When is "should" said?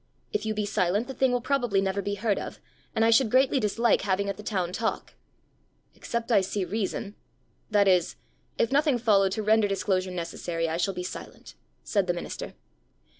3.11-3.29